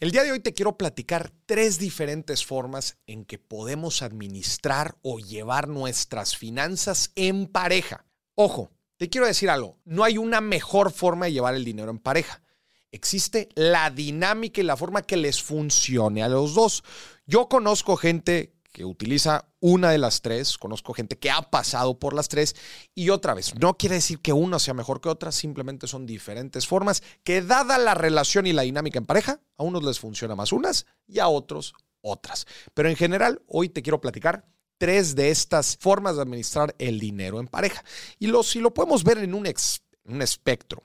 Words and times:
El 0.00 0.12
día 0.12 0.22
de 0.22 0.30
hoy 0.30 0.38
te 0.38 0.54
quiero 0.54 0.78
platicar 0.78 1.32
tres 1.44 1.80
diferentes 1.80 2.46
formas 2.46 2.98
en 3.08 3.24
que 3.24 3.40
podemos 3.40 4.00
administrar 4.02 4.96
o 5.02 5.18
llevar 5.18 5.66
nuestras 5.66 6.36
finanzas 6.36 7.10
en 7.16 7.48
pareja. 7.48 8.06
Ojo, 8.36 8.70
te 8.96 9.10
quiero 9.10 9.26
decir 9.26 9.50
algo, 9.50 9.80
no 9.84 10.04
hay 10.04 10.16
una 10.16 10.40
mejor 10.40 10.92
forma 10.92 11.26
de 11.26 11.32
llevar 11.32 11.56
el 11.56 11.64
dinero 11.64 11.90
en 11.90 11.98
pareja. 11.98 12.44
Existe 12.92 13.48
la 13.56 13.90
dinámica 13.90 14.60
y 14.60 14.64
la 14.64 14.76
forma 14.76 15.02
que 15.02 15.16
les 15.16 15.42
funcione 15.42 16.22
a 16.22 16.28
los 16.28 16.54
dos. 16.54 16.84
Yo 17.26 17.48
conozco 17.48 17.96
gente 17.96 18.54
que 18.70 18.84
utiliza 18.84 19.47
una 19.60 19.90
de 19.90 19.98
las 19.98 20.22
tres, 20.22 20.56
conozco 20.58 20.94
gente 20.94 21.18
que 21.18 21.30
ha 21.30 21.42
pasado 21.42 21.98
por 21.98 22.14
las 22.14 22.28
tres 22.28 22.54
y 22.94 23.10
otra 23.10 23.34
vez, 23.34 23.54
no 23.56 23.76
quiere 23.76 23.96
decir 23.96 24.20
que 24.20 24.32
una 24.32 24.58
sea 24.58 24.74
mejor 24.74 25.00
que 25.00 25.08
otra, 25.08 25.32
simplemente 25.32 25.86
son 25.86 26.06
diferentes 26.06 26.66
formas 26.66 27.02
que 27.24 27.42
dada 27.42 27.78
la 27.78 27.94
relación 27.94 28.46
y 28.46 28.52
la 28.52 28.62
dinámica 28.62 28.98
en 28.98 29.06
pareja, 29.06 29.40
a 29.56 29.64
unos 29.64 29.82
les 29.82 29.98
funciona 29.98 30.36
más 30.36 30.52
unas 30.52 30.86
y 31.06 31.18
a 31.18 31.28
otros 31.28 31.74
otras. 32.00 32.46
Pero 32.74 32.88
en 32.88 32.96
general, 32.96 33.42
hoy 33.46 33.68
te 33.68 33.82
quiero 33.82 34.00
platicar 34.00 34.44
tres 34.78 35.16
de 35.16 35.30
estas 35.30 35.76
formas 35.76 36.16
de 36.16 36.22
administrar 36.22 36.74
el 36.78 37.00
dinero 37.00 37.40
en 37.40 37.48
pareja. 37.48 37.84
Y 38.18 38.28
lo, 38.28 38.42
si 38.42 38.60
lo 38.60 38.72
podemos 38.72 39.02
ver 39.02 39.18
en 39.18 39.34
un, 39.34 39.52
un 40.04 40.22
espectro, 40.22 40.84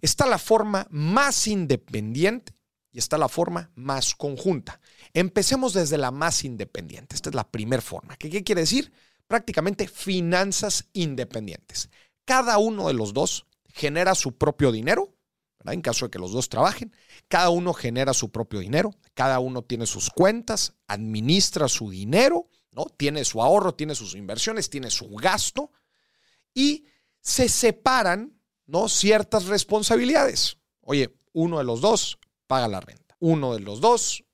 está 0.00 0.26
la 0.26 0.38
forma 0.38 0.86
más 0.90 1.46
independiente 1.48 2.54
y 2.94 2.98
está 3.00 3.18
la 3.18 3.28
forma 3.28 3.72
más 3.74 4.14
conjunta. 4.14 4.80
Empecemos 5.12 5.74
desde 5.74 5.98
la 5.98 6.12
más 6.12 6.44
independiente. 6.44 7.16
Esta 7.16 7.28
es 7.28 7.34
la 7.34 7.50
primera 7.50 7.82
forma. 7.82 8.16
¿Qué, 8.16 8.44
quiere 8.44 8.60
decir? 8.60 8.92
Prácticamente 9.26 9.88
finanzas 9.88 10.86
independientes. 10.92 11.90
Cada 12.24 12.56
uno 12.58 12.86
de 12.86 12.94
los 12.94 13.12
dos 13.12 13.46
genera 13.66 14.14
su 14.14 14.38
propio 14.38 14.70
dinero, 14.70 15.12
en 15.64 15.82
caso 15.82 16.06
de 16.06 16.12
que 16.12 16.20
los 16.20 16.30
dos 16.30 16.48
trabajen. 16.48 16.94
Cada 17.26 17.50
uno 17.50 17.74
genera 17.74 18.14
su 18.14 18.30
propio 18.30 18.60
dinero, 18.60 18.92
cada 19.14 19.40
uno 19.40 19.62
tiene 19.62 19.86
sus 19.86 20.08
cuentas, 20.10 20.74
administra 20.86 21.66
su 21.66 21.90
dinero, 21.90 22.48
¿no? 22.70 22.84
tiene 22.96 23.24
su 23.24 23.42
ahorro, 23.42 23.74
tiene 23.74 23.96
sus 23.96 24.14
inversiones, 24.14 24.70
tiene 24.70 24.90
su 24.90 25.08
gasto 25.16 25.72
y 26.54 26.86
se 27.20 27.48
separan 27.48 28.38
¿no? 28.66 28.88
ciertas 28.88 29.46
responsabilidades. 29.46 30.58
Oye, 30.80 31.12
uno 31.32 31.58
de 31.58 31.64
los 31.64 31.80
dos 31.80 32.18
paga 32.46 32.68
la 32.68 32.80
renta. 32.80 33.16
Uno 33.20 33.54
de 33.54 33.60
los 33.60 33.80
dos 33.80 34.24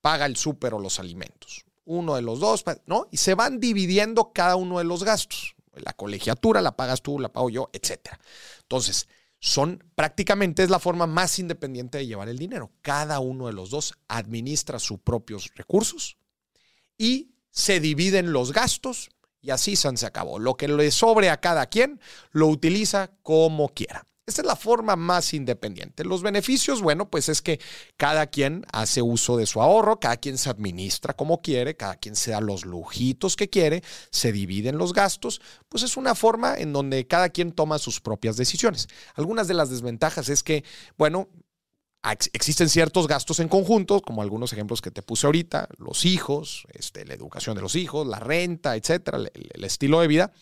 paga 0.00 0.26
el 0.26 0.36
súper 0.36 0.74
o 0.74 0.78
los 0.78 0.98
alimentos. 0.98 1.64
Uno 1.84 2.16
de 2.16 2.22
los 2.22 2.40
dos, 2.40 2.64
¿no? 2.86 3.08
Y 3.10 3.16
se 3.16 3.34
van 3.34 3.60
dividiendo 3.60 4.32
cada 4.32 4.56
uno 4.56 4.78
de 4.78 4.84
los 4.84 5.04
gastos. 5.04 5.54
La 5.72 5.92
colegiatura 5.92 6.60
la 6.60 6.76
pagas 6.76 7.02
tú, 7.02 7.18
la 7.18 7.32
pago 7.32 7.50
yo, 7.50 7.70
etc. 7.72 8.10
Entonces, 8.62 9.08
son 9.40 9.84
prácticamente 9.94 10.62
es 10.64 10.70
la 10.70 10.80
forma 10.80 11.06
más 11.06 11.38
independiente 11.38 11.98
de 11.98 12.06
llevar 12.06 12.28
el 12.28 12.38
dinero. 12.38 12.72
Cada 12.82 13.20
uno 13.20 13.46
de 13.46 13.52
los 13.52 13.70
dos 13.70 13.94
administra 14.08 14.78
sus 14.78 14.98
propios 14.98 15.50
recursos 15.54 16.16
y 16.96 17.30
se 17.50 17.80
dividen 17.80 18.32
los 18.32 18.52
gastos 18.52 19.10
y 19.40 19.50
así 19.50 19.76
se 19.76 20.06
acabó. 20.06 20.38
Lo 20.38 20.56
que 20.56 20.68
le 20.68 20.90
sobre 20.90 21.30
a 21.30 21.40
cada 21.40 21.66
quien 21.66 22.00
lo 22.32 22.48
utiliza 22.48 23.12
como 23.22 23.68
quiera. 23.68 24.06
Esta 24.28 24.42
es 24.42 24.46
la 24.46 24.56
forma 24.56 24.94
más 24.94 25.32
independiente. 25.32 26.04
Los 26.04 26.22
beneficios, 26.22 26.82
bueno, 26.82 27.08
pues 27.08 27.30
es 27.30 27.40
que 27.40 27.58
cada 27.96 28.26
quien 28.26 28.66
hace 28.74 29.00
uso 29.00 29.38
de 29.38 29.46
su 29.46 29.62
ahorro, 29.62 30.00
cada 30.00 30.18
quien 30.18 30.36
se 30.36 30.50
administra 30.50 31.14
como 31.14 31.40
quiere, 31.40 31.76
cada 31.76 31.96
quien 31.96 32.14
se 32.14 32.32
da 32.32 32.42
los 32.42 32.66
lujitos 32.66 33.36
que 33.36 33.48
quiere, 33.48 33.82
se 34.10 34.30
dividen 34.30 34.76
los 34.76 34.92
gastos, 34.92 35.40
pues 35.70 35.82
es 35.82 35.96
una 35.96 36.14
forma 36.14 36.56
en 36.58 36.74
donde 36.74 37.06
cada 37.06 37.30
quien 37.30 37.52
toma 37.52 37.78
sus 37.78 38.02
propias 38.02 38.36
decisiones. 38.36 38.88
Algunas 39.14 39.48
de 39.48 39.54
las 39.54 39.70
desventajas 39.70 40.28
es 40.28 40.42
que, 40.42 40.62
bueno, 40.98 41.30
existen 42.32 42.68
ciertos 42.68 43.08
gastos 43.08 43.40
en 43.40 43.48
conjunto, 43.48 44.00
como 44.00 44.22
algunos 44.22 44.52
ejemplos 44.52 44.80
que 44.80 44.90
te 44.90 45.02
puse 45.02 45.26
ahorita, 45.26 45.68
los 45.78 46.04
hijos, 46.04 46.64
este, 46.72 47.04
la 47.04 47.14
educación 47.14 47.56
de 47.56 47.62
los 47.62 47.74
hijos, 47.74 48.06
la 48.06 48.20
renta, 48.20 48.76
etcétera, 48.76 49.18
el, 49.18 49.64
estilo 49.64 50.00
de 50.00 50.06
vida, 50.06 50.32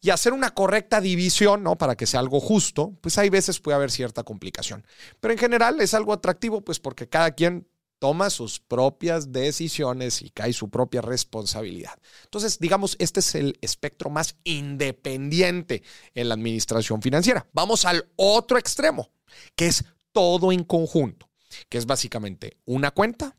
y 0.00 0.10
hacer 0.10 0.32
una 0.32 0.54
correcta 0.54 1.00
división, 1.00 1.62
¿no? 1.62 1.76
Para 1.76 1.96
que 1.96 2.06
sea 2.06 2.20
algo 2.20 2.40
justo, 2.40 2.96
pues 3.00 3.18
hay 3.18 3.28
veces 3.28 3.60
puede 3.60 3.76
haber 3.76 3.90
cierta 3.90 4.22
complicación. 4.22 4.86
Pero 5.20 5.32
en 5.32 5.38
general 5.38 5.80
es 5.80 5.94
algo 5.94 6.12
atractivo, 6.12 6.62
pues 6.62 6.78
porque 6.78 7.08
cada 7.08 7.32
quien 7.32 7.66
toma 7.98 8.30
sus 8.30 8.60
propias 8.60 9.30
decisiones 9.30 10.22
y 10.22 10.30
cae 10.30 10.54
su 10.54 10.70
propia 10.70 11.02
responsabilidad. 11.02 11.98
Entonces, 12.24 12.58
digamos, 12.58 12.96
este 12.98 13.20
es 13.20 13.34
el 13.34 13.58
espectro 13.60 14.08
más 14.08 14.36
independiente 14.44 15.82
en 16.14 16.28
la 16.28 16.34
administración 16.34 17.02
financiera. 17.02 17.46
Vamos 17.52 17.84
al 17.84 18.08
otro 18.16 18.58
extremo, 18.58 19.10
que 19.54 19.66
es 19.66 19.84
todo 20.12 20.52
en 20.52 20.64
conjunto, 20.64 21.30
que 21.68 21.78
es 21.78 21.86
básicamente 21.86 22.56
una 22.64 22.90
cuenta 22.90 23.36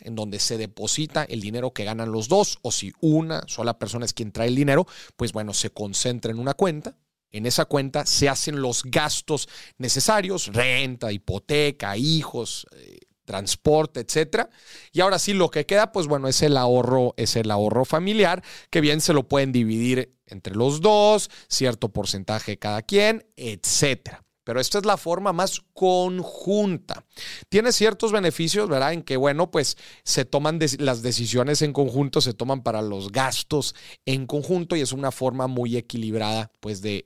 en 0.00 0.14
donde 0.14 0.38
se 0.38 0.56
deposita 0.56 1.24
el 1.24 1.40
dinero 1.40 1.72
que 1.72 1.84
ganan 1.84 2.12
los 2.12 2.28
dos, 2.28 2.58
o 2.62 2.72
si 2.72 2.92
una 3.00 3.42
sola 3.46 3.78
persona 3.78 4.04
es 4.04 4.14
quien 4.14 4.32
trae 4.32 4.48
el 4.48 4.56
dinero, 4.56 4.86
pues 5.16 5.32
bueno, 5.32 5.52
se 5.52 5.70
concentra 5.70 6.32
en 6.32 6.38
una 6.38 6.54
cuenta. 6.54 6.96
En 7.30 7.46
esa 7.46 7.64
cuenta 7.64 8.04
se 8.04 8.28
hacen 8.28 8.60
los 8.60 8.82
gastos 8.84 9.48
necesarios, 9.78 10.48
renta, 10.48 11.12
hipoteca, 11.12 11.96
hijos, 11.96 12.66
eh, 12.72 12.98
transporte, 13.24 14.00
etcétera. 14.00 14.50
Y 14.92 15.00
ahora 15.00 15.18
sí, 15.18 15.32
lo 15.32 15.50
que 15.50 15.64
queda, 15.64 15.92
pues 15.92 16.06
bueno, 16.06 16.28
es 16.28 16.42
el 16.42 16.56
ahorro, 16.56 17.14
es 17.16 17.36
el 17.36 17.50
ahorro 17.50 17.84
familiar, 17.84 18.42
que 18.70 18.82
bien 18.82 19.00
se 19.00 19.14
lo 19.14 19.28
pueden 19.28 19.52
dividir 19.52 20.14
entre 20.26 20.54
los 20.54 20.80
dos, 20.82 21.30
cierto 21.48 21.90
porcentaje 21.90 22.58
cada 22.58 22.82
quien, 22.82 23.24
etcétera. 23.36 24.22
Pero 24.44 24.60
esta 24.60 24.78
es 24.78 24.84
la 24.84 24.96
forma 24.96 25.32
más 25.32 25.62
conjunta. 25.72 27.04
Tiene 27.48 27.72
ciertos 27.72 28.10
beneficios, 28.10 28.68
¿verdad? 28.68 28.92
En 28.92 29.02
que, 29.02 29.16
bueno, 29.16 29.50
pues 29.50 29.76
se 30.02 30.24
toman 30.24 30.58
las 30.78 31.02
decisiones 31.02 31.62
en 31.62 31.72
conjunto, 31.72 32.20
se 32.20 32.34
toman 32.34 32.62
para 32.62 32.82
los 32.82 33.12
gastos 33.12 33.74
en 34.04 34.26
conjunto 34.26 34.74
y 34.74 34.80
es 34.80 34.92
una 34.92 35.12
forma 35.12 35.46
muy 35.46 35.76
equilibrada, 35.76 36.50
pues, 36.60 36.82
de, 36.82 37.04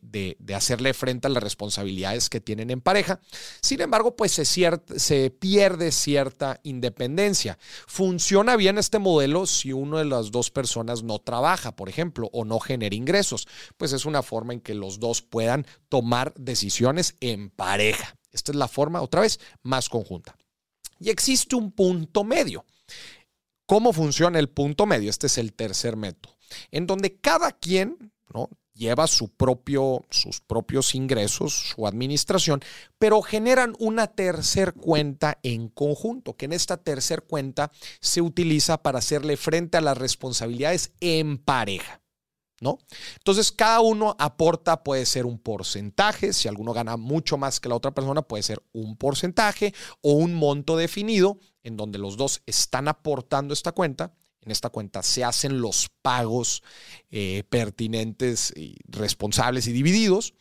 hacerle 0.55 0.95
frente 0.95 1.27
a 1.27 1.31
las 1.31 1.43
responsabilidades 1.43 2.31
que 2.31 2.41
tienen 2.41 2.71
en 2.71 2.81
pareja. 2.81 3.21
Sin 3.61 3.83
embargo, 3.83 4.17
pues 4.17 4.33
se, 4.33 4.45
se 4.45 5.31
pierde 5.31 5.93
cierta 5.93 6.61
independencia. 6.63 7.59
Funciona 7.87 8.57
bien 8.57 8.79
este 8.79 8.99
modelo 8.99 9.45
si 9.47 9.73
uno 9.73 9.99
de 9.99 10.07
las 10.07 10.31
dos 10.31 10.51
personas 10.51 11.03
no 11.03 11.19
trabaja, 11.19 11.77
por 11.77 11.91
ejemplo, 11.91 12.31
o 12.33 12.45
no 12.45 12.61
genera 12.61 12.95
ingresos. 12.95 13.47
Pues 13.77 13.93
es 13.93 14.07
una 14.07 14.23
forma 14.23 14.55
en 14.55 14.61
que 14.61 14.75
los 14.75 14.99
dos 15.01 15.21
puedan 15.21 15.67
tomar 15.89 16.33
decisiones 16.37 17.15
en 17.31 17.51
pareja. 17.51 18.17
Esta 18.33 18.53
es 18.53 18.57
la 18.57 18.69
forma, 18.69 19.03
otra 19.03 19.23
vez, 19.23 19.41
más 19.63 19.89
conjunta. 19.89 20.37
Y 20.99 21.11
existe 21.11 21.57
un 21.57 21.73
punto 21.73 22.25
medio. 22.25 22.65
¿Cómo 23.67 23.93
funciona 23.93 24.39
el 24.39 24.49
punto 24.49 24.87
medio? 24.87 25.11
Este 25.11 25.27
es 25.27 25.39
el 25.39 25.53
tercer 25.53 25.97
método, 25.97 26.37
en 26.71 26.87
donde 26.87 27.17
cada 27.17 27.53
quien 27.53 28.13
¿no? 28.33 28.49
lleva 28.77 29.07
su 29.07 29.29
propio, 29.29 30.05
sus 30.11 30.41
propios 30.41 30.95
ingresos, 30.95 31.73
su 31.75 31.87
administración, 31.87 32.61
pero 32.99 33.23
generan 33.23 33.75
una 33.79 34.07
tercer 34.07 34.75
cuenta 34.75 35.39
en 35.43 35.69
conjunto, 35.69 36.37
que 36.37 36.45
en 36.45 36.53
esta 36.53 36.77
tercer 36.77 37.23
cuenta 37.23 37.73
se 38.01 38.21
utiliza 38.21 38.83
para 38.83 38.99
hacerle 38.99 39.37
frente 39.37 39.79
a 39.79 39.81
las 39.81 39.99
responsabilidades 39.99 40.93
en 41.01 41.39
pareja. 41.39 42.01
¿No? 42.61 42.79
Entonces, 43.19 43.53
cada 43.53 43.81
uno 43.81 44.17
aporta, 44.19 44.83
puede 44.83 45.07
ser 45.07 45.27
un 45.27 45.39
porcentaje, 45.39 46.33
si 46.33 46.49
alguno 46.49 46.73
gana 46.73 46.97
mucho 46.97 47.37
más 47.37 47.61
que 47.61 47.69
la 47.69 47.75
otra 47.75 47.93
persona, 47.93 48.23
puede 48.23 48.43
ser 48.43 48.63
un 48.73 48.97
porcentaje 48.97 49.75
o 50.01 50.13
un 50.13 50.35
monto 50.35 50.77
definido 50.77 51.39
en 51.63 51.77
donde 51.77 51.99
los 51.99 52.17
dos 52.17 52.43
están 52.47 52.89
aportando 52.89 53.53
esta 53.53 53.73
cuenta. 53.73 54.15
En 54.41 54.53
esta 54.53 54.71
cuenta 54.71 55.03
se 55.03 55.25
hacen 55.25 55.61
los 55.61 55.89
pagos 56.03 56.63
eh, 57.11 57.43
pertinentes, 57.49 58.55
responsables 58.87 59.67
y 59.67 59.73
divididos. 59.73 60.35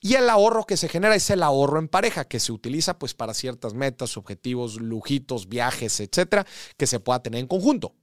Y 0.00 0.14
el 0.14 0.28
ahorro 0.28 0.64
que 0.64 0.76
se 0.76 0.88
genera 0.88 1.14
es 1.14 1.30
el 1.30 1.44
ahorro 1.44 1.78
en 1.78 1.86
pareja, 1.86 2.24
que 2.24 2.40
se 2.40 2.50
utiliza 2.50 2.98
pues 2.98 3.14
para 3.14 3.34
ciertas 3.34 3.74
metas, 3.74 4.16
objetivos, 4.16 4.80
lujitos, 4.80 5.48
viajes, 5.48 6.00
etcétera, 6.00 6.44
que 6.76 6.88
se 6.88 6.98
pueda 6.98 7.22
tener 7.22 7.38
en 7.38 7.46
conjunto. 7.46 7.94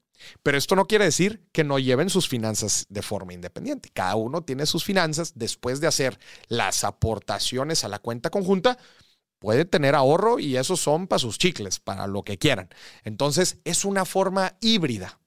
Pero 0.44 0.58
esto 0.58 0.76
no 0.76 0.86
quiere 0.86 1.06
decir 1.06 1.48
que 1.52 1.64
no 1.64 1.80
lleven 1.80 2.10
sus 2.10 2.28
finanzas 2.28 2.86
de 2.90 3.02
forma 3.02 3.34
independiente. 3.34 3.90
Cada 3.94 4.16
uno 4.16 4.44
tiene 4.44 4.66
sus 4.66 4.84
finanzas 4.84 5.34
después 5.36 5.80
de 5.82 5.88
hacer 5.88 6.20
las 6.48 6.84
aportaciones 6.84 7.84
a 7.84 7.88
la 7.90 8.00
cuenta 8.00 8.30
conjunta. 8.30 8.78
Puede 9.40 9.66
tener 9.66 9.96
ahorro 9.96 10.40
y 10.40 10.58
esos 10.58 10.82
son 10.82 11.08
para 11.08 11.20
sus 11.20 11.38
chicles, 11.38 11.80
para 11.80 12.08
lo 12.08 12.24
que 12.24 12.38
quieran. 12.38 12.70
Entonces 13.04 13.58
es 13.64 13.86
una 13.86 14.06
forma 14.06 14.58
híbrida. 14.60 15.20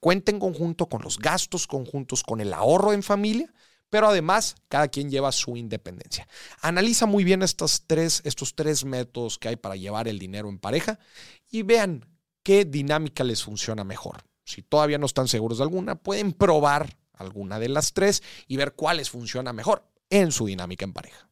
Cuenta 0.00 0.30
en 0.30 0.38
conjunto 0.38 0.88
con 0.88 1.02
los 1.02 1.18
gastos 1.18 1.66
conjuntos, 1.66 2.22
con 2.22 2.40
el 2.40 2.52
ahorro 2.52 2.92
en 2.92 3.02
familia, 3.02 3.52
pero 3.90 4.08
además 4.08 4.56
cada 4.68 4.88
quien 4.88 5.10
lleva 5.10 5.32
su 5.32 5.56
independencia. 5.56 6.28
Analiza 6.60 7.06
muy 7.06 7.24
bien 7.24 7.42
estos 7.42 7.84
tres, 7.86 8.20
estos 8.24 8.54
tres 8.54 8.84
métodos 8.84 9.38
que 9.38 9.48
hay 9.48 9.56
para 9.56 9.76
llevar 9.76 10.08
el 10.08 10.18
dinero 10.18 10.48
en 10.48 10.58
pareja 10.58 10.98
y 11.50 11.62
vean 11.62 12.04
qué 12.48 12.64
dinámica 12.64 13.24
les 13.24 13.42
funciona 13.42 13.84
mejor. 13.84 14.22
Si 14.42 14.62
todavía 14.62 14.96
no 14.96 15.04
están 15.04 15.28
seguros 15.28 15.58
de 15.58 15.64
alguna, 15.64 15.96
pueden 15.96 16.32
probar 16.32 16.96
alguna 17.12 17.58
de 17.58 17.68
las 17.68 17.92
tres 17.92 18.22
y 18.46 18.56
ver 18.56 18.72
cuál 18.72 18.96
les 18.96 19.10
funciona 19.10 19.52
mejor 19.52 19.84
en 20.08 20.32
su 20.32 20.46
dinámica 20.46 20.86
en 20.86 20.94
pareja. 20.94 21.27